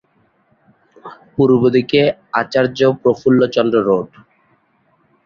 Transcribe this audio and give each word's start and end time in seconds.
পূর্ব 1.35 1.61
দিকে 1.75 2.01
আচার্য 2.33 2.79
প্রফুল্লচন্দ্র 3.03 3.77
রোড। 3.87 4.09